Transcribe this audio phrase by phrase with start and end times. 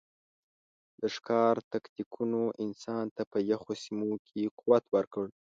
[0.99, 5.25] د ښکار تکتیکونو انسان ته په یخو سیمو کې قوت ورکړ.